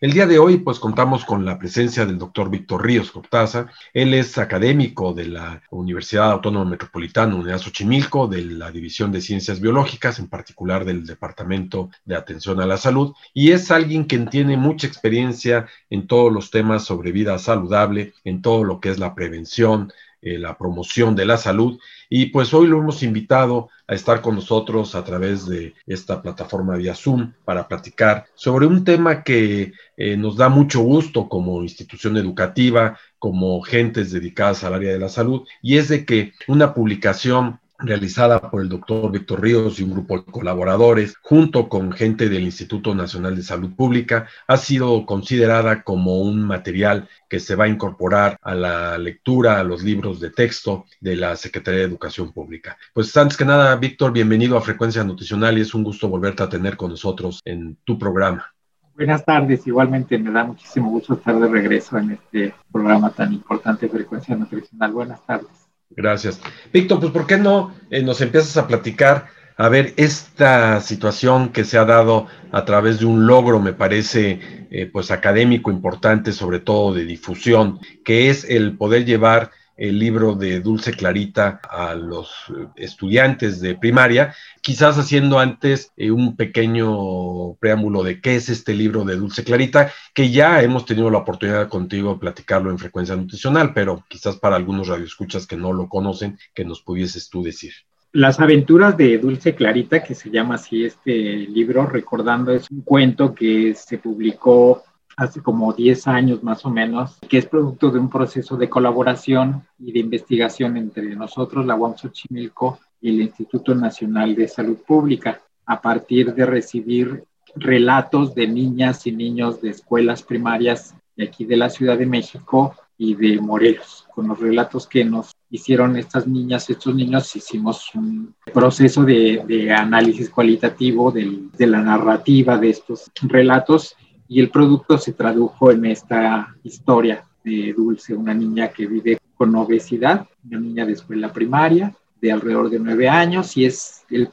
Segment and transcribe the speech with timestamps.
[0.00, 3.68] El día de hoy, pues contamos con la presencia del doctor Víctor Ríos Cortaza.
[3.92, 9.60] Él es académico de la Universidad Autónoma Metropolitana Unidad Xochimilco, de la División de Ciencias
[9.60, 14.56] Biológicas, en particular del Departamento de Atención a la Salud, y es alguien que tiene
[14.56, 19.14] mucha experiencia en todos los temas sobre vida saludable, en todo lo que es la
[19.14, 19.92] prevención,
[20.24, 21.78] eh, la promoción de la salud.
[22.08, 26.76] Y pues hoy lo hemos invitado a estar con nosotros a través de esta plataforma
[26.76, 32.16] vía Zoom para platicar sobre un tema que eh, nos da mucho gusto como institución
[32.16, 37.60] educativa, como gentes dedicadas al área de la salud, y es de que una publicación
[37.78, 42.44] realizada por el doctor Víctor Ríos y un grupo de colaboradores, junto con gente del
[42.44, 47.68] Instituto Nacional de Salud Pública, ha sido considerada como un material que se va a
[47.68, 52.76] incorporar a la lectura, a los libros de texto de la Secretaría de Educación Pública.
[52.92, 56.48] Pues antes que nada, Víctor, bienvenido a Frecuencia Nutricional y es un gusto volverte a
[56.48, 58.54] tener con nosotros en tu programa.
[58.94, 63.88] Buenas tardes, igualmente me da muchísimo gusto estar de regreso en este programa tan importante,
[63.88, 64.92] Frecuencia Nutricional.
[64.92, 65.63] Buenas tardes.
[65.96, 66.40] Gracias.
[66.72, 71.64] Víctor, pues ¿por qué no eh, nos empiezas a platicar, a ver, esta situación que
[71.64, 76.58] se ha dado a través de un logro, me parece, eh, pues académico importante, sobre
[76.58, 82.30] todo de difusión, que es el poder llevar el libro de Dulce Clarita a los
[82.48, 88.74] eh, estudiantes de primaria, quizás haciendo antes eh, un pequeño preámbulo de qué es este
[88.74, 93.16] libro de Dulce Clarita, que ya hemos tenido la oportunidad contigo de platicarlo en frecuencia
[93.16, 97.72] nutricional, pero quizás para algunos radioescuchas que no lo conocen, que nos pudieses tú decir.
[98.12, 103.34] Las aventuras de Dulce Clarita, que se llama así este libro, recordando, es un cuento
[103.34, 104.84] que se publicó
[105.16, 109.62] hace como 10 años más o menos, que es producto de un proceso de colaboración
[109.78, 115.40] y de investigación entre nosotros, la UAM Xochimilco y el Instituto Nacional de Salud Pública,
[115.66, 117.24] a partir de recibir
[117.56, 122.74] relatos de niñas y niños de escuelas primarias de aquí de la Ciudad de México
[122.98, 124.06] y de Morelos.
[124.12, 129.72] Con los relatos que nos hicieron estas niñas, estos niños, hicimos un proceso de, de
[129.72, 133.96] análisis cualitativo de la narrativa de estos relatos
[134.28, 139.54] y el producto se tradujo en esta historia de Dulce, una niña que vive con
[139.54, 144.30] obesidad, una niña de escuela primaria de alrededor de nueve años y es el,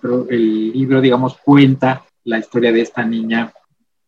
[0.71, 3.51] libro, digamos, cuenta la historia de esta niña,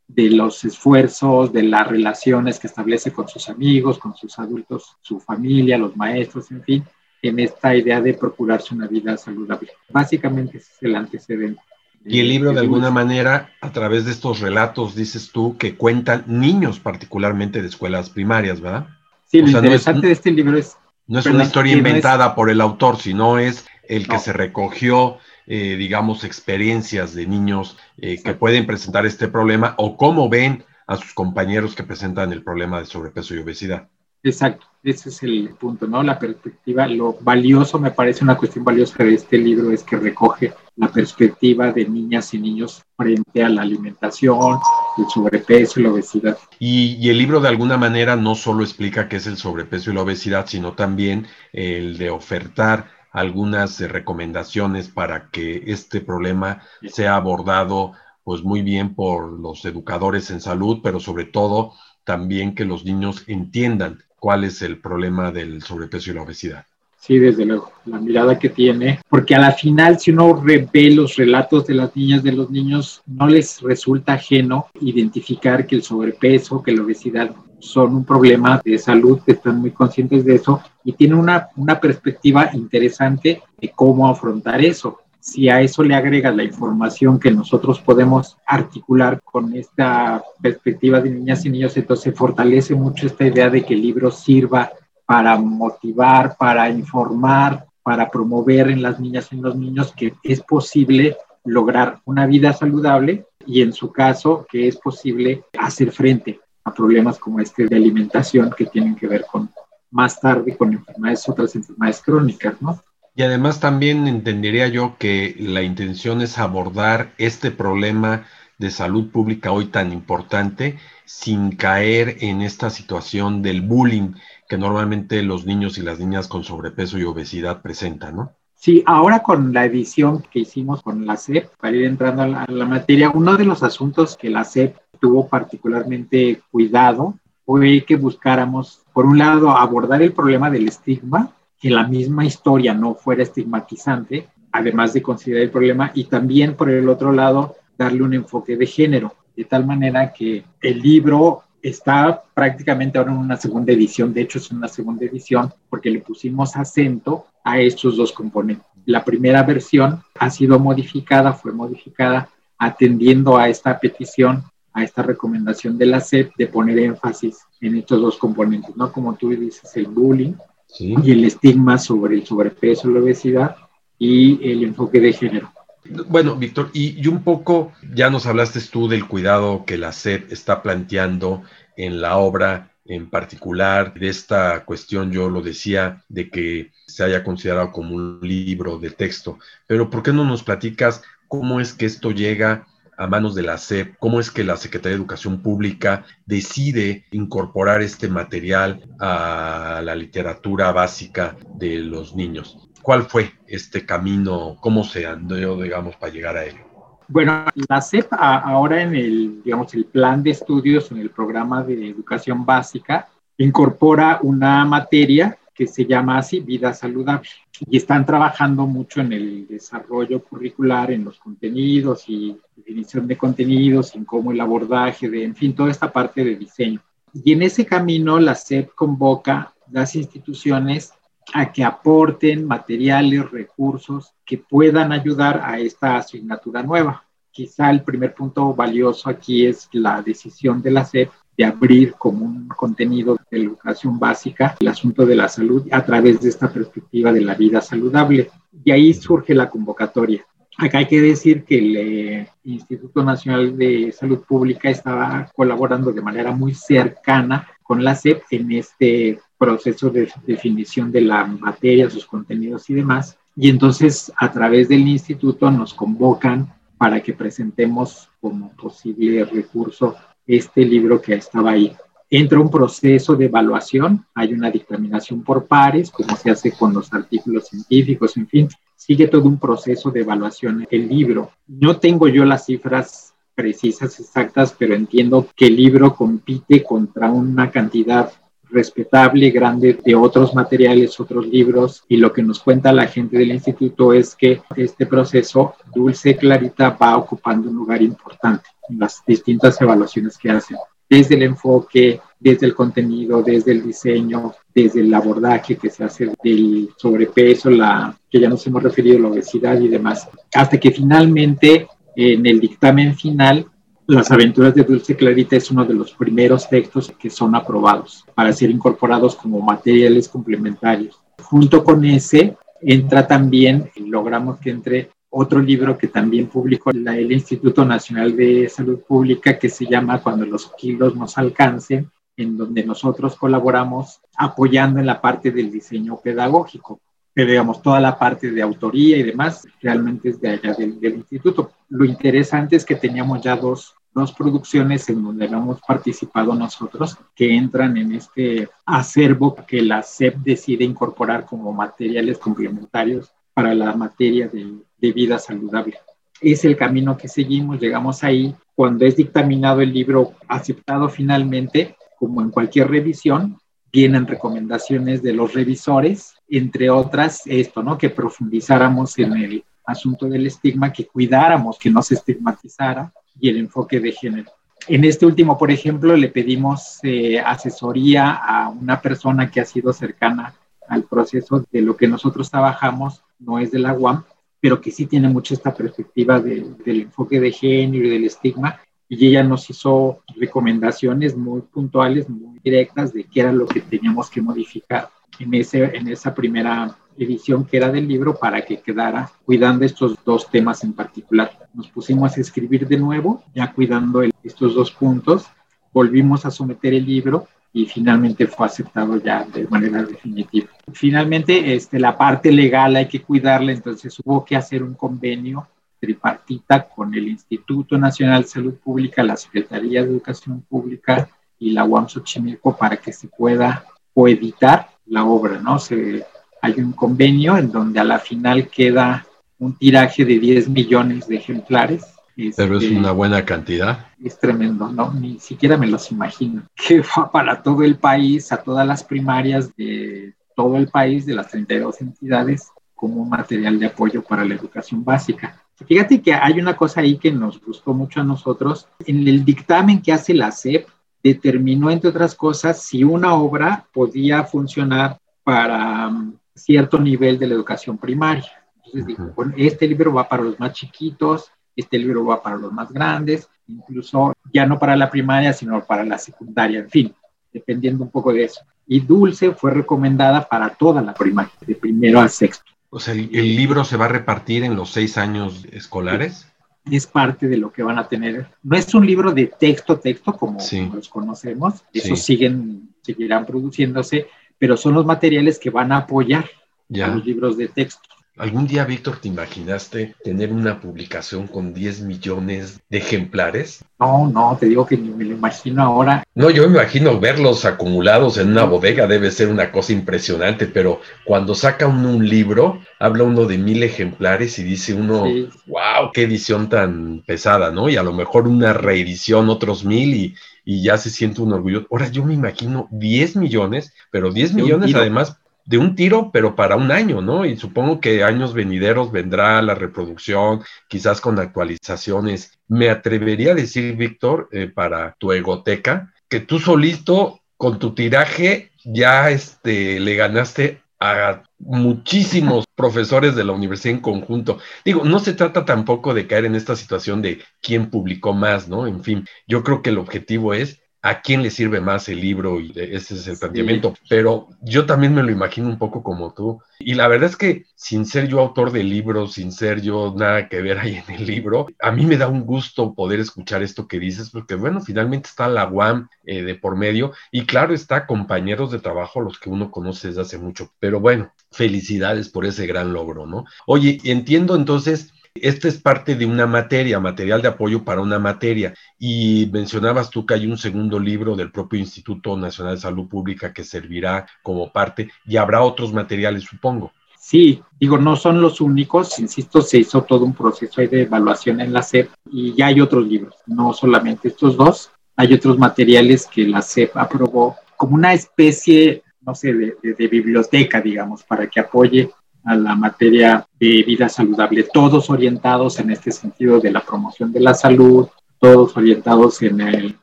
[0.07, 5.19] de los esfuerzos, de las relaciones que establece con sus amigos, con sus adultos, su
[5.19, 6.83] familia, los maestros, en fin,
[7.21, 9.71] en esta idea de procurarse una vida saludable.
[9.89, 11.61] Básicamente ese es el antecedente.
[12.05, 16.23] Y el libro, de alguna manera, a través de estos relatos, dices tú, que cuentan
[16.27, 18.87] niños particularmente de escuelas primarias, ¿verdad?
[19.25, 20.77] Sí, lo interesante de este libro es...
[21.07, 25.75] No es una historia inventada por el autor, sino es el que se recogió, eh,
[25.77, 31.13] digamos, experiencias de niños eh, que pueden presentar este problema o cómo ven a sus
[31.13, 33.89] compañeros que presentan el problema de sobrepeso y obesidad.
[34.23, 36.01] Exacto, ese es el punto, ¿no?
[36.01, 40.53] La perspectiva, lo valioso, me parece una cuestión valiosa de este libro es que recoge
[40.75, 44.59] la perspectiva de niñas y niños frente a la alimentación,
[44.97, 46.37] el sobrepeso y la obesidad.
[46.59, 49.93] Y, y, el libro de alguna manera no solo explica qué es el sobrepeso y
[49.93, 57.93] la obesidad, sino también el de ofertar algunas recomendaciones para que este problema sea abordado
[58.23, 61.73] pues muy bien por los educadores en salud, pero sobre todo
[62.03, 66.65] también que los niños entiendan cuál es el problema del sobrepeso y la obesidad.
[67.05, 71.17] Sí, desde luego, la mirada que tiene, porque a la final si uno ve los
[71.17, 76.63] relatos de las niñas, de los niños, no les resulta ajeno identificar que el sobrepeso,
[76.63, 81.17] que la obesidad son un problema de salud, están muy conscientes de eso y tienen
[81.17, 84.99] una, una perspectiva interesante de cómo afrontar eso.
[85.19, 91.09] Si a eso le agregas la información que nosotros podemos articular con esta perspectiva de
[91.09, 94.71] niñas y niños, entonces fortalece mucho esta idea de que el libro sirva
[95.05, 100.41] para motivar, para informar, para promover en las niñas y en los niños que es
[100.41, 106.73] posible lograr una vida saludable y en su caso que es posible hacer frente a
[106.73, 109.49] problemas como este de alimentación que tienen que ver con
[109.91, 112.81] más tarde con enfermedades, otras enfermedades crónicas, ¿no?
[113.15, 118.25] Y además también entendería yo que la intención es abordar este problema
[118.57, 124.13] de salud pública hoy tan importante sin caer en esta situación del bullying
[124.47, 128.31] que normalmente los niños y las niñas con sobrepeso y obesidad presentan, ¿no?
[128.63, 132.65] Sí, ahora con la edición que hicimos con la CEP, para ir entrando a la,
[132.65, 137.15] materia, uno de los asuntos que la CEP tuvo particularmente cuidado
[137.45, 142.73] fue que buscáramos, por un lado, abordar el problema del estigma que la misma historia
[142.73, 148.03] no fuera estigmatizante, además de considerar el problema, y también por el otro lado darle
[148.03, 153.37] un enfoque de género, de tal manera que el libro está prácticamente ahora en una
[153.37, 158.11] segunda edición, de hecho es una segunda edición porque le pusimos acento a estos dos
[158.11, 158.65] componentes.
[158.85, 164.43] La primera versión ha sido modificada, fue modificada atendiendo a esta petición,
[164.73, 168.91] a esta recomendación de la SEP de poner énfasis en estos dos componentes, ¿no?
[168.91, 170.33] Como tú dices, el bullying
[170.79, 173.55] y el estigma sobre el sobrepeso, la obesidad
[173.97, 175.52] y el enfoque de género.
[175.85, 180.61] Bueno, Víctor, y, un poco ya nos hablaste tú del cuidado que la SEP está
[180.61, 181.43] planteando
[181.75, 187.23] en la obra en particular, de esta cuestión yo lo decía, de que se haya
[187.23, 191.85] considerado como un libro de texto, pero ¿por qué no nos platicas cómo es que
[191.85, 192.67] esto llega
[192.97, 197.81] a manos de la SEP, cómo es que la Secretaría de Educación Pública decide incorporar
[197.81, 202.69] este material a la literatura básica de los niños.
[202.81, 204.57] ¿Cuál fue este camino?
[204.59, 206.59] ¿Cómo se andó, digamos, para llegar a ello?
[207.07, 211.89] Bueno, la SEP ahora en el, digamos, el plan de estudios, en el programa de
[211.89, 217.27] educación básica, incorpora una materia que se llama así Vida Saludable.
[217.67, 223.95] Y están trabajando mucho en el desarrollo curricular, en los contenidos y definición de contenidos,
[223.95, 226.81] en cómo el abordaje, de, en fin, toda esta parte de diseño.
[227.13, 230.93] Y en ese camino la SEP convoca las instituciones
[231.33, 237.05] a que aporten materiales, recursos que puedan ayudar a esta asignatura nueva.
[237.31, 242.25] Quizá el primer punto valioso aquí es la decisión de la SEP de abrir como
[242.25, 247.11] un contenido de educación básica el asunto de la salud a través de esta perspectiva
[247.11, 248.29] de la vida saludable.
[248.63, 250.25] Y ahí surge la convocatoria.
[250.57, 256.01] Acá hay que decir que el eh, Instituto Nacional de Salud Pública estaba colaborando de
[256.01, 262.05] manera muy cercana con la SEP en este proceso de definición de la materia, sus
[262.05, 263.17] contenidos y demás.
[263.35, 270.65] Y entonces a través del instituto nos convocan para que presentemos como posible recurso este
[270.65, 271.75] libro que estaba ahí.
[272.09, 276.93] Entra un proceso de evaluación, hay una dictaminación por pares, como se hace con los
[276.93, 281.31] artículos científicos, en fin, sigue todo un proceso de evaluación el libro.
[281.47, 287.49] No tengo yo las cifras precisas, exactas, pero entiendo que el libro compite contra una
[287.49, 288.11] cantidad
[288.53, 293.31] respetable, grande de otros materiales, otros libros, y lo que nos cuenta la gente del
[293.31, 299.59] instituto es que este proceso, Dulce Clarita, va ocupando un lugar importante en las distintas
[299.59, 300.57] evaluaciones que hacen,
[300.89, 306.11] desde el enfoque, desde el contenido, desde el diseño, desde el abordaje que se hace
[306.23, 311.67] del sobrepeso, la que ya nos hemos referido, la obesidad y demás, hasta que finalmente
[311.95, 313.45] en el dictamen final
[313.87, 318.31] las aventuras de Dulce Clarita es uno de los primeros textos que son aprobados para
[318.31, 321.01] ser incorporados como materiales complementarios.
[321.21, 327.65] Junto con ese entra también, logramos que entre otro libro que también publicó el Instituto
[327.65, 333.15] Nacional de Salud Pública que se llama Cuando los kilos nos alcancen, en donde nosotros
[333.15, 336.79] colaboramos apoyando en la parte del diseño pedagógico
[337.13, 340.95] pero digamos, toda la parte de autoría y demás realmente es de allá del, del,
[340.95, 341.51] instituto.
[341.69, 347.35] Lo interesante es que teníamos ya dos, dos producciones en donde hemos participado nosotros que
[347.35, 354.27] entran en este acervo que la SEP decide incorporar como materiales complementarios para la materia
[354.27, 355.77] de, de vida saludable.
[356.19, 358.33] Es el camino que seguimos, llegamos ahí.
[358.55, 363.37] Cuando es dictaminado el libro aceptado finalmente, como en cualquier revisión,
[363.73, 367.75] vienen recomendaciones de los revisores, entre otras esto, ¿no?
[367.75, 373.37] Que profundizáramos en el asunto del estigma, que cuidáramos que no se estigmatizara y el
[373.37, 374.31] enfoque de género.
[374.67, 379.73] En este último, por ejemplo, le pedimos eh, asesoría a una persona que ha sido
[379.73, 380.35] cercana
[380.69, 384.03] al proceso de lo que nosotros trabajamos, no es de la UAM,
[384.39, 388.59] pero que sí tiene mucho esta perspectiva del enfoque de género y del estigma.
[388.95, 394.07] Y ella nos hizo recomendaciones muy puntuales, muy directas de qué era lo que teníamos
[394.07, 399.09] que modificar en, ese, en esa primera edición que era del libro para que quedara
[399.25, 401.31] cuidando estos dos temas en particular.
[401.55, 405.25] Nos pusimos a escribir de nuevo, ya cuidando estos dos puntos,
[405.73, 410.49] volvimos a someter el libro y finalmente fue aceptado ya de manera definitiva.
[410.71, 415.47] Finalmente, este, la parte legal hay que cuidarla, entonces hubo que hacer un convenio
[415.83, 421.65] tripartita con el Instituto Nacional de Salud Pública, la Secretaría de Educación Pública y la
[421.65, 425.59] UAM Xochimilco para que se pueda coeditar la obra, ¿no?
[425.59, 426.05] Se,
[426.41, 429.05] hay un convenio en donde a la final queda
[429.39, 431.83] un tiraje de 10 millones de ejemplares.
[432.15, 433.87] Pero es este, una buena cantidad.
[434.01, 434.93] Es tremendo, ¿no?
[434.93, 436.43] Ni siquiera me los imagino.
[436.55, 441.15] Que va para todo el país, a todas las primarias de todo el país, de
[441.15, 445.42] las 32 entidades, como un material de apoyo para la educación básica.
[445.67, 448.67] Fíjate que hay una cosa ahí que nos gustó mucho a nosotros.
[448.85, 450.67] En el dictamen que hace la SEP,
[451.03, 457.33] determinó, entre otras cosas, si una obra podía funcionar para um, cierto nivel de la
[457.33, 458.31] educación primaria.
[458.55, 462.51] Entonces dijo, bueno, este libro va para los más chiquitos, este libro va para los
[462.51, 466.95] más grandes, incluso ya no para la primaria, sino para la secundaria, en fin,
[467.31, 468.41] dependiendo un poco de eso.
[468.65, 472.52] Y Dulce fue recomendada para toda la primaria, de primero a sexto.
[472.75, 476.27] O sea, ¿el, libro se va a repartir en los seis años escolares?
[476.71, 478.25] es parte de lo que van a tener.
[478.41, 480.39] No es un libro de texto, texto, como
[480.73, 484.07] los conocemos, esos siguen, seguirán produciéndose,
[484.39, 486.27] pero son los materiales que van a apoyar
[486.69, 487.89] los libros de texto.
[488.15, 493.65] ¿Algún día, Víctor, te imaginaste tener una publicación con 10 millones de ejemplares?
[493.79, 496.03] No, no, te digo que ni me lo imagino ahora.
[496.13, 500.79] No, yo me imagino verlos acumulados en una bodega, debe ser una cosa impresionante, pero
[501.05, 505.05] cuando saca uno un libro, habla uno de mil ejemplares y dice uno,
[505.47, 507.67] wow, qué edición tan pesada, ¿no?
[507.67, 510.15] Y a lo mejor una reedición, otros mil y,
[510.45, 511.65] y ya se siente un orgullo.
[511.71, 516.55] Ahora yo me imagino 10 millones, pero 10 millones además de un tiro, pero para
[516.55, 517.25] un año, ¿no?
[517.25, 522.39] Y supongo que años venideros vendrá la reproducción, quizás con actualizaciones.
[522.47, 528.51] Me atrevería a decir, Víctor, eh, para tu egoteca, que tú solito, con tu tiraje,
[528.63, 534.39] ya este, le ganaste a muchísimos profesores de la universidad en conjunto.
[534.63, 538.67] Digo, no se trata tampoco de caer en esta situación de quién publicó más, ¿no?
[538.67, 542.41] En fin, yo creo que el objetivo es a quién le sirve más el libro
[542.41, 543.73] y ese es el planteamiento.
[543.89, 546.41] Pero yo también me lo imagino un poco como tú.
[546.59, 550.27] Y la verdad es que sin ser yo autor del libro, sin ser yo nada
[550.27, 553.65] que ver ahí en el libro, a mí me da un gusto poder escuchar esto
[553.65, 557.87] que dices, porque bueno, finalmente está la UAM eh, de por medio y claro está
[557.87, 560.51] compañeros de trabajo los que uno conoce desde hace mucho.
[560.59, 563.23] Pero bueno, felicidades por ese gran logro, ¿no?
[563.47, 568.53] Oye, entiendo entonces esta es parte de una materia, material de apoyo para una materia.
[568.79, 573.31] Y mencionabas tú que hay un segundo libro del propio Instituto Nacional de Salud Pública
[573.31, 576.71] que servirá como parte y habrá otros materiales, supongo.
[576.99, 581.51] Sí, digo, no son los únicos, insisto, se hizo todo un proceso de evaluación en
[581.51, 586.25] la SEP y ya hay otros libros, no solamente estos dos, hay otros materiales que
[586.25, 591.89] la SEP aprobó como una especie, no sé, de biblioteca, digamos, para que apoye
[592.25, 597.19] a la materia de vida saludable, todos orientados en este sentido de la promoción de
[597.19, 597.87] la salud,
[598.19, 599.77] todos orientados en el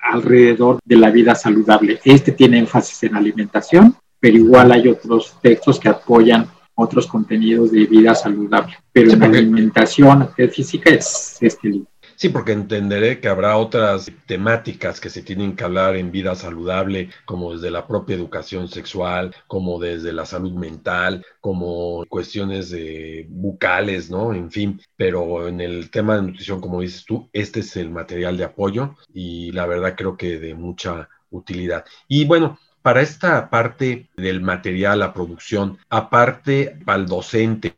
[0.00, 2.00] alrededor de la vida saludable.
[2.04, 7.86] Este tiene énfasis en alimentación, pero igual hay otros textos que apoyan otros contenidos de
[7.86, 8.76] vida saludable.
[8.92, 11.88] Pero en alimentación física es este libro.
[12.20, 17.10] Sí, porque entenderé que habrá otras temáticas que se tienen que hablar en vida saludable,
[17.24, 22.74] como desde la propia educación sexual, como desde la salud mental, como cuestiones
[23.28, 24.34] bucales, ¿no?
[24.34, 28.36] En fin, pero en el tema de nutrición, como dices tú, este es el material
[28.36, 31.84] de apoyo y la verdad creo que de mucha utilidad.
[32.08, 37.76] Y bueno, para esta parte del material, la producción, aparte para el docente,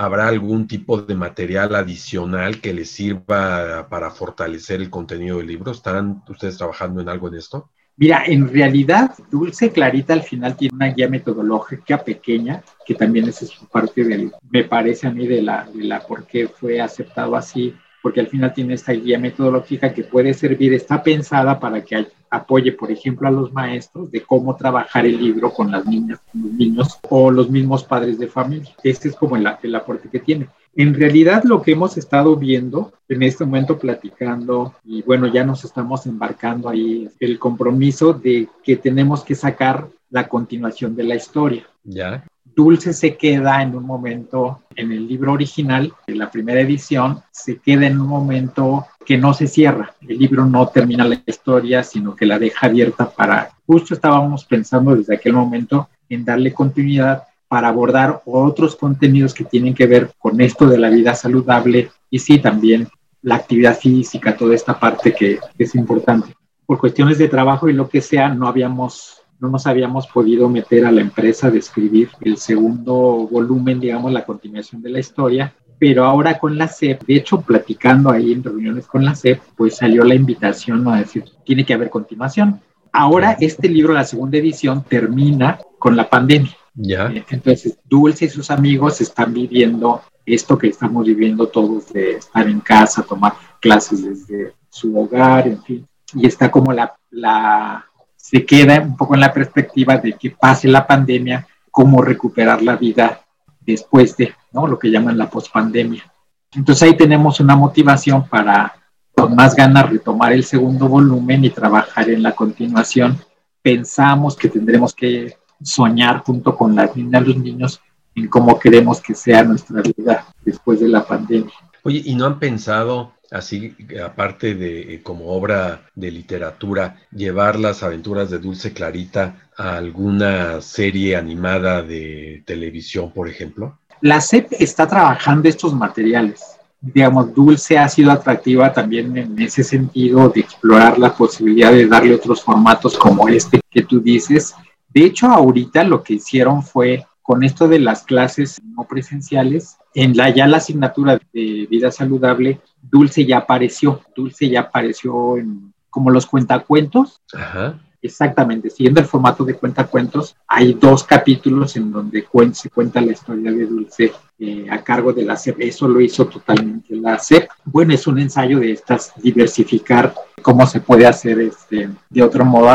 [0.00, 5.72] ¿Habrá algún tipo de material adicional que les sirva para fortalecer el contenido del libro?
[5.72, 7.68] ¿Están ustedes trabajando en algo en esto?
[7.96, 13.52] Mira, en realidad, Dulce Clarita al final tiene una guía metodológica pequeña, que también es
[13.72, 17.74] parte del, me parece a mí, de la, de la por qué fue aceptado así,
[18.00, 21.96] porque al final tiene esta guía metodológica que puede servir, está pensada para que
[22.30, 26.42] apoye, por ejemplo, a los maestros de cómo trabajar el libro con las niñas, con
[26.42, 28.70] los niños o los mismos padres de familia.
[28.82, 30.48] Ese es como el, el aporte que tiene.
[30.76, 35.64] En realidad lo que hemos estado viendo en este momento platicando y bueno, ya nos
[35.64, 41.66] estamos embarcando ahí el compromiso de que tenemos que sacar la continuación de la historia.
[41.84, 42.24] Ya.
[42.44, 47.58] Dulce se queda en un momento, en el libro original, en la primera edición, se
[47.58, 49.94] queda en un momento que no se cierra.
[50.08, 54.96] El libro no termina la historia, sino que la deja abierta para, justo estábamos pensando
[54.96, 60.40] desde aquel momento en darle continuidad para abordar otros contenidos que tienen que ver con
[60.40, 62.88] esto de la vida saludable y sí, también
[63.20, 66.34] la actividad física, toda esta parte que, es importante.
[66.64, 70.86] Por cuestiones de trabajo y lo que sea, no habíamos, no nos habíamos podido meter
[70.86, 76.04] a la empresa de escribir el segundo volumen, digamos, la continuación de la historia, pero
[76.04, 80.02] ahora con la CEP, de hecho, platicando ahí en reuniones con la CEP, pues salió
[80.04, 82.60] la invitación a decir, tiene que haber continuación.
[82.92, 86.56] Ahora este libro, la segunda edición, termina con la pandemia.
[86.74, 87.12] Ya.
[87.30, 90.02] Entonces, Dulce y sus amigos están viviendo
[90.34, 95.62] esto que estamos viviendo todos de estar en casa, tomar clases desde su hogar, en
[95.62, 100.30] fin, y está como la, la, se queda un poco en la perspectiva de que
[100.30, 103.22] pase la pandemia, cómo recuperar la vida
[103.72, 104.66] después de, ¿no?
[104.66, 106.10] Lo que llaman la pospandemia.
[106.54, 108.74] Entonces ahí tenemos una motivación para
[109.14, 113.18] con más ganas retomar el segundo volumen y trabajar en la continuación.
[113.60, 117.80] Pensamos que tendremos que soñar junto con las niñas, los niños,
[118.14, 121.52] en cómo queremos que sea nuestra vida después de la pandemia.
[121.82, 127.82] Oye, ¿y no han pensado, así, aparte de eh, como obra de literatura, llevar las
[127.82, 133.78] aventuras de Dulce Clarita a alguna serie animada de televisión, por ejemplo?
[134.00, 136.42] La CEP está trabajando estos materiales.
[136.80, 142.14] Digamos, Dulce ha sido atractiva también en ese sentido de explorar la posibilidad de darle
[142.14, 144.54] otros formatos como este que tú dices.
[144.88, 150.16] De hecho, ahorita lo que hicieron fue con esto de las clases no presenciales, en
[150.16, 156.08] la ya la asignatura de vida saludable, Dulce ya apareció, Dulce ya apareció en como
[156.10, 157.20] los cuentacuentos.
[157.34, 157.78] Ajá.
[158.00, 163.52] Exactamente, siguiendo el formato de cuentacuentos, hay dos capítulos en donde se cuenta la historia
[163.52, 165.60] de Dulce eh, a cargo de la CEP.
[165.60, 167.50] Eso lo hizo totalmente la CEP.
[167.66, 172.70] Bueno, es un ensayo de estas, diversificar cómo se puede hacer este, de otro modo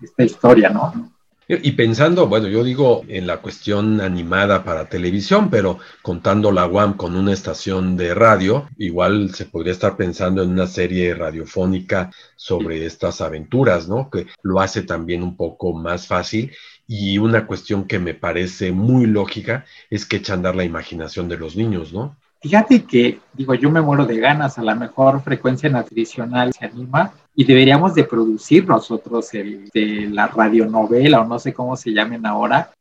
[0.00, 1.11] esta historia, ¿no?
[1.48, 6.96] Y pensando, bueno, yo digo en la cuestión animada para televisión, pero contando la UAM
[6.96, 12.86] con una estación de radio, igual se podría estar pensando en una serie radiofónica sobre
[12.86, 14.08] estas aventuras, ¿no?
[14.08, 16.52] Que lo hace también un poco más fácil.
[16.86, 21.38] Y una cuestión que me parece muy lógica es que echan dar la imaginación de
[21.38, 22.16] los niños, ¿no?
[22.42, 27.12] Fíjate que, digo, yo me muero de ganas, a la mejor frecuencia nutricional se anima
[27.36, 32.26] y deberíamos de producir nosotros el, de la radionovela o no sé cómo se llamen
[32.26, 32.72] ahora.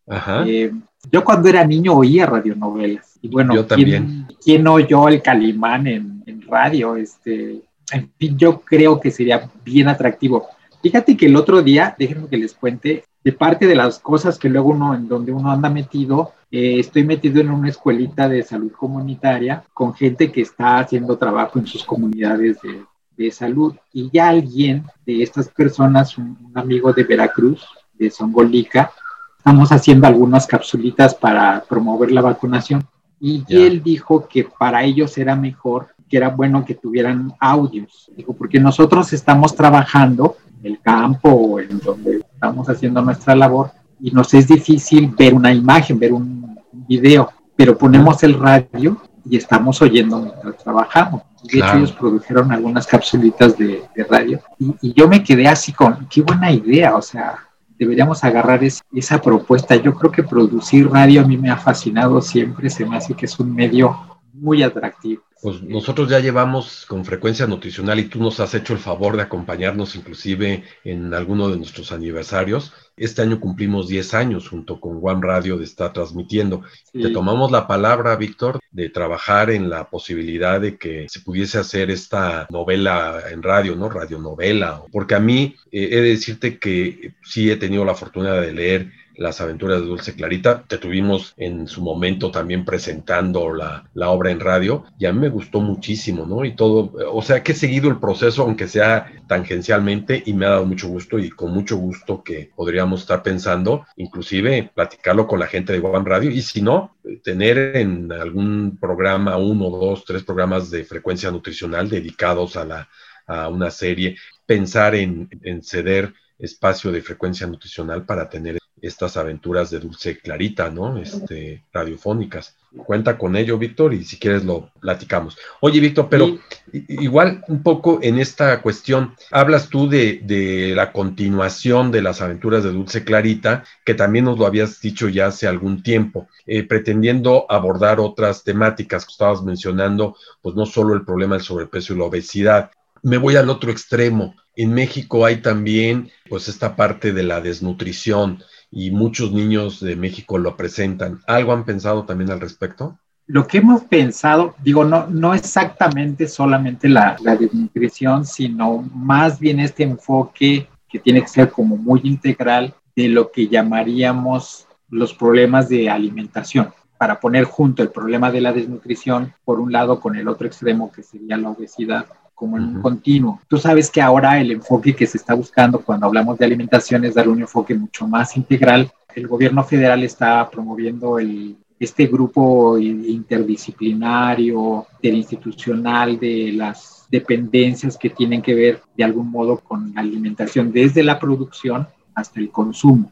[0.47, 0.71] Eh,
[1.11, 4.27] yo cuando era niño oía radionovelas y bueno, yo también.
[4.43, 6.95] ¿quién, oyó el Calimán en, en radio?
[6.95, 10.47] Este, en fin, yo creo que sería bien atractivo.
[10.81, 14.49] Fíjate que el otro día, déjenme que les cuente, de parte de las cosas que
[14.49, 18.71] luego uno, en donde uno anda metido, eh, estoy metido en una escuelita de salud
[18.71, 22.83] comunitaria con gente que está haciendo trabajo en sus comunidades de,
[23.15, 23.75] de salud.
[23.93, 28.91] Y ya alguien de estas personas, un, amigo de Veracruz, de Zongolica,
[29.37, 32.85] estamos haciendo algunas capsulitas para promover la vacunación.
[33.19, 38.11] Y él dijo que para ellos era mejor, que era bueno que tuvieran audios.
[38.17, 44.11] Dijo, porque nosotros estamos trabajando el campo o en donde estamos haciendo nuestra labor y
[44.11, 49.81] nos es difícil ver una imagen, ver un video, pero ponemos el radio y estamos
[49.81, 51.21] oyendo mientras trabajamos.
[51.43, 56.21] De hecho, ellos produjeron algunas capsulitas de, radio y, yo me quedé así con, qué
[56.21, 57.35] buena idea, o sea,
[57.77, 59.75] deberíamos agarrar esa propuesta.
[59.75, 63.25] Yo creo que producir radio a mí me ha fascinado siempre, se me hace que
[63.25, 63.95] es un medio
[64.33, 65.23] muy atractivo.
[65.41, 69.23] Pues nosotros ya llevamos con frecuencia nutricional y tú nos has hecho el favor de
[69.23, 72.73] acompañarnos inclusive en alguno de nuestros aniversarios.
[72.95, 76.61] Este año cumplimos 10 años junto con One Radio de estar transmitiendo.
[76.93, 81.89] Te tomamos la palabra, Víctor, de trabajar en la posibilidad de que se pudiese hacer
[81.89, 83.89] esta novela en radio, ¿no?
[83.89, 84.83] Radionovela.
[84.91, 88.91] Porque a mí eh, he de decirte que sí he tenido la fortuna de leer
[89.21, 90.63] las aventuras de Dulce Clarita.
[90.67, 95.19] Te tuvimos en su momento también presentando la, la, obra en radio y a mí
[95.19, 96.43] me gustó muchísimo, ¿no?
[96.43, 100.49] Y todo, o sea que he seguido el proceso, aunque sea tangencialmente, y me ha
[100.49, 105.47] dado mucho gusto y con mucho gusto que podríamos estar pensando, inclusive platicarlo con la
[105.47, 110.71] gente de One Radio y si no, tener en algún programa, uno, dos, tres programas
[110.71, 112.89] de frecuencia nutricional dedicados a, la,
[113.27, 119.69] a una serie, pensar en, en ceder espacio de frecuencia nutricional para tener estas aventuras
[119.69, 120.97] de Dulce Clarita, ¿no?
[120.97, 122.55] Este, radiofónicas.
[122.85, 125.37] Cuenta con ello, Víctor, y si quieres lo platicamos.
[125.59, 126.39] Oye, Víctor, pero
[126.71, 132.71] igual un poco en esta cuestión, hablas tú de, la continuación de las aventuras de
[132.71, 137.99] Dulce Clarita, que también nos lo habías dicho ya hace algún tiempo, eh, pretendiendo abordar
[137.99, 142.71] otras temáticas que estabas mencionando, pues no solo el problema del sobrepeso y la obesidad.
[143.03, 144.35] Me voy al otro extremo.
[144.55, 150.37] En México hay también, pues, esta parte de la desnutrición y muchos niños de México
[150.37, 151.19] lo presentan.
[151.27, 152.97] ¿Algo han pensado también al respecto?
[153.27, 159.59] Lo que hemos pensado, digo, no, no exactamente solamente la, la desnutrición, sino más bien
[159.59, 165.69] este enfoque que tiene que ser como muy integral de lo que llamaríamos los problemas
[165.69, 170.27] de alimentación, para poner junto el problema de la desnutrición, por un lado, con el
[170.27, 172.07] otro extremo que sería la obesidad
[172.41, 173.39] como en un continuo.
[173.47, 177.13] Tú sabes que ahora el enfoque que se está buscando cuando hablamos de alimentación es
[177.13, 178.91] dar un enfoque mucho más integral.
[179.13, 188.41] El gobierno federal está promoviendo el, este grupo interdisciplinario, interinstitucional de las dependencias que tienen
[188.41, 193.11] que ver de algún modo con la alimentación, desde la producción hasta el consumo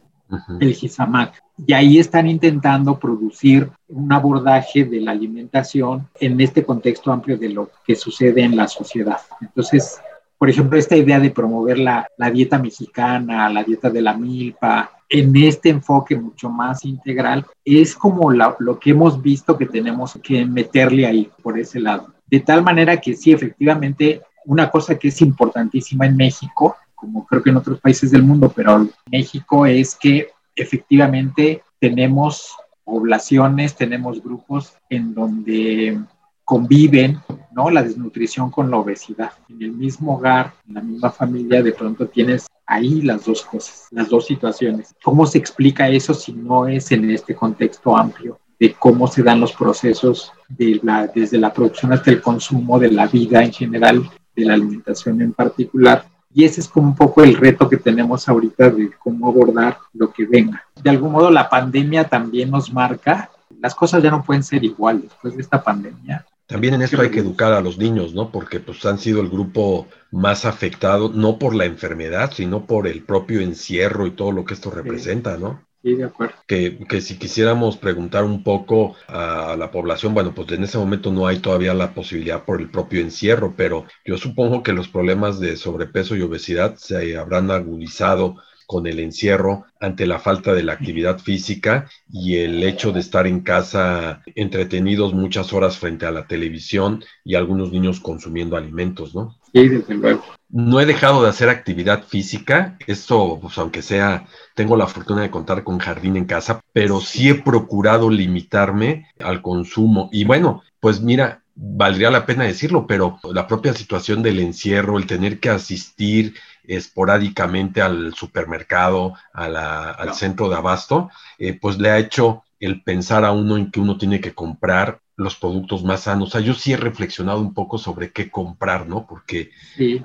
[0.59, 1.43] el GISAMAC.
[1.65, 7.49] Y ahí están intentando producir un abordaje de la alimentación en este contexto amplio de
[7.49, 9.17] lo que sucede en la sociedad.
[9.41, 9.99] Entonces,
[10.37, 14.91] por ejemplo, esta idea de promover la, la dieta mexicana, la dieta de la milpa,
[15.09, 20.45] en este enfoque mucho más integral, es como lo que hemos visto que tenemos que
[20.45, 22.13] meterle ahí, por ese lado.
[22.27, 27.41] De tal manera que sí, efectivamente, una cosa que es importantísima en México como creo
[27.41, 34.73] que en otros países del mundo, pero México es que efectivamente tenemos poblaciones, tenemos grupos
[34.89, 35.99] en donde
[36.43, 37.19] conviven,
[37.51, 37.69] ¿no?
[37.69, 39.31] La desnutrición con la obesidad.
[39.49, 43.87] En el mismo hogar, en la misma familia, de pronto tienes ahí las dos cosas,
[43.91, 44.95] las dos situaciones.
[45.03, 49.39] ¿Cómo se explica eso si no es en este contexto amplio de cómo se dan
[49.39, 54.09] los procesos de la, desde la producción hasta el consumo de la vida en general,
[54.35, 58.27] de la alimentación en particular, y ese es como un poco el reto que tenemos
[58.29, 60.63] ahorita de cómo abordar lo que venga.
[60.81, 65.01] De algún modo la pandemia también nos marca, las cosas ya no pueden ser igual
[65.01, 66.25] después de esta pandemia.
[66.45, 68.31] También en esto hay que educar a los niños, ¿no?
[68.31, 73.03] Porque pues han sido el grupo más afectado, no por la enfermedad, sino por el
[73.03, 75.61] propio encierro y todo lo que esto representa, ¿no?
[75.81, 76.35] Sí, de acuerdo.
[76.45, 81.09] Que, que, si quisiéramos preguntar un poco a la población, bueno, pues en ese momento
[81.09, 85.39] no hay todavía la posibilidad por el propio encierro, pero yo supongo que los problemas
[85.39, 88.35] de sobrepeso y obesidad se habrán agudizado
[88.69, 93.25] con el encierro ante la falta de la actividad física y el hecho de estar
[93.25, 99.39] en casa entretenidos muchas horas frente a la televisión y algunos niños consumiendo alimentos, ¿no?
[99.51, 100.23] Sí, desde luego.
[100.49, 105.31] No he dejado de hacer actividad física, esto, pues aunque sea, tengo la fortuna de
[105.31, 110.09] contar con jardín en casa, pero sí he procurado limitarme al consumo.
[110.11, 115.07] Y bueno, pues mira, valdría la pena decirlo, pero la propia situación del encierro, el
[115.07, 116.35] tener que asistir
[116.69, 123.31] esporádicamente al supermercado, al centro de abasto, eh, pues le ha hecho el pensar a
[123.31, 126.29] uno en que uno tiene que comprar los productos más sanos.
[126.29, 129.07] O sea, yo sí he reflexionado un poco sobre qué comprar, ¿no?
[129.07, 129.49] Porque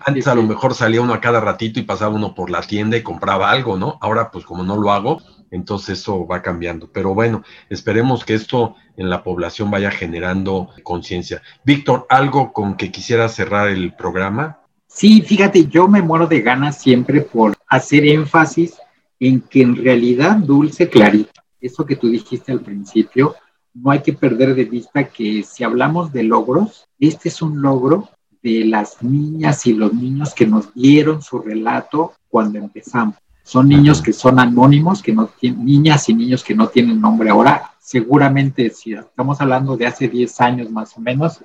[0.07, 2.97] antes a lo mejor salía uno a cada ratito y pasaba uno por la tienda
[2.97, 3.99] y compraba algo, ¿no?
[4.01, 6.91] Ahora, pues como no lo hago, entonces eso va cambiando.
[6.91, 11.43] Pero bueno, esperemos que esto en la población vaya generando conciencia.
[11.65, 14.64] Víctor, ¿algo con que quisiera cerrar el programa?
[14.95, 18.77] Sí, fíjate, yo me muero de ganas siempre por hacer énfasis
[19.19, 23.35] en que en realidad Dulce Clarita, eso que tú dijiste al principio,
[23.75, 28.09] no hay que perder de vista que si hablamos de logros, este es un logro
[28.41, 33.17] de las niñas y los niños que nos dieron su relato cuando empezamos.
[33.43, 37.31] Son niños que son anónimos, que no tienen, niñas y niños que no tienen nombre
[37.31, 37.73] ahora.
[37.81, 41.41] Seguramente si estamos hablando de hace 10 años más o menos,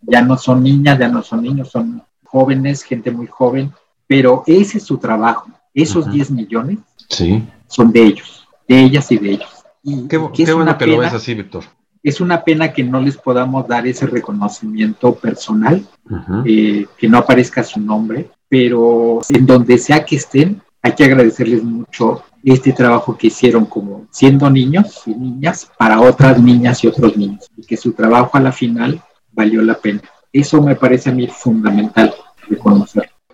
[0.00, 3.72] ya no son niñas, ya no son niños, son jóvenes, gente muy joven,
[4.06, 5.48] pero ese es su trabajo.
[5.74, 7.44] Esos 10 millones sí.
[7.66, 9.58] son de ellos, de ellas y de ellos
[10.08, 10.18] qué,
[10.52, 11.64] bueno que lo ves así, Víctor.
[12.02, 15.84] Es una pena que no les podamos dar ese reconocimiento personal,
[16.44, 21.62] eh, que no aparezca su nombre, pero en donde sea que estén, hay que agradecerles
[21.64, 27.16] mucho este trabajo que hicieron como siendo niños y niñas para otras niñas y otros
[27.16, 30.02] niños, y que su trabajo a la final valió la pena.
[30.32, 32.14] Eso me parece a mí fundamental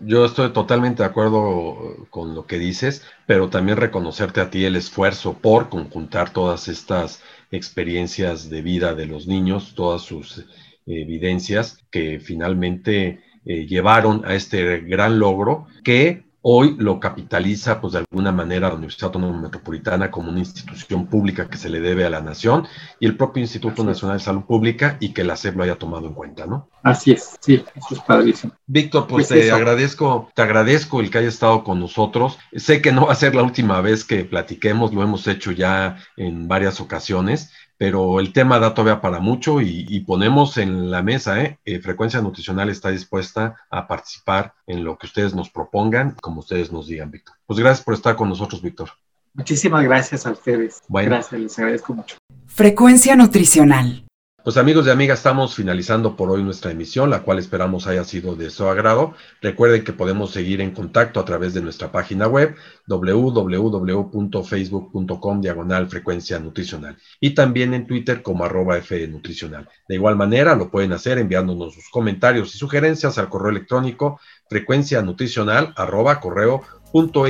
[0.01, 4.77] Yo estoy totalmente de acuerdo con lo que dices, pero también reconocerte a ti el
[4.77, 10.45] esfuerzo por conjuntar todas estas experiencias de vida de los niños, todas sus eh,
[10.87, 18.01] evidencias que finalmente eh, llevaron a este gran logro que Hoy lo capitaliza, pues de
[18.01, 22.11] alguna manera, la Universidad Autónoma Metropolitana como una institución pública que se le debe a
[22.11, 22.69] la nación
[23.01, 26.07] y el propio Instituto Nacional de Salud Pública y que la SEP lo haya tomado
[26.07, 26.69] en cuenta, ¿no?
[26.83, 28.53] Así es, sí, eso es padrísimo.
[28.67, 32.39] Víctor, pues, pues te agradezco, te agradezco el que haya estado con nosotros.
[32.55, 35.97] Sé que no va a ser la última vez que platiquemos, lo hemos hecho ya
[36.19, 41.43] en varias ocasiones pero el tema da todavía para mucho y, ponemos en la mesa,
[41.43, 41.59] ¿eh?
[41.65, 41.81] ¿eh?
[41.81, 46.87] Frecuencia Nutricional está dispuesta a participar en lo que ustedes nos propongan, como ustedes nos
[46.87, 47.35] digan, Víctor.
[47.47, 48.91] Pues gracias por estar con nosotros, Víctor.
[49.35, 50.83] Muchísimas gracias a ustedes.
[50.89, 52.17] Gracias, les agradezco mucho.
[52.47, 54.04] Frecuencia Nutricional.
[54.45, 58.37] Pues amigos y amigas, estamos finalizando por hoy nuestra emisión, la cual esperamos haya sido
[58.37, 59.15] de su agrado.
[59.41, 62.55] Recuerden que podemos seguir en contacto a través de nuestra página web
[62.87, 69.67] www.facebook.com diagonal frecuencia nutricional y también en Twitter como arroba F nutricional.
[69.89, 75.01] De igual manera lo pueden hacer enviándonos sus comentarios y sugerencias al correo electrónico frecuencia
[75.01, 76.61] nutricional arroba correo
[76.93, 77.25] punto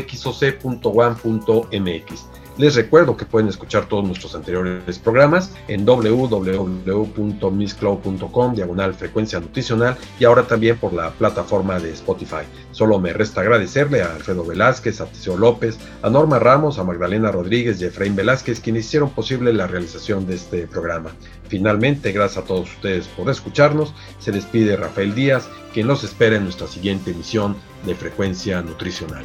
[2.57, 10.25] les recuerdo que pueden escuchar todos nuestros anteriores programas en www.misscloud.com, diagonal frecuencia nutricional, y
[10.25, 12.45] ahora también por la plataforma de Spotify.
[12.71, 17.33] Solo me resta agradecerle a Alfredo Velázquez, a Teseo López, a Norma Ramos, a Magdalena
[17.33, 21.11] Rodríguez y a Efraín Velázquez, quienes hicieron posible la realización de este programa.
[21.49, 23.95] Finalmente, gracias a todos ustedes por escucharnos.
[24.19, 29.25] Se despide Rafael Díaz, quien los espera en nuestra siguiente emisión de Frecuencia Nutricional.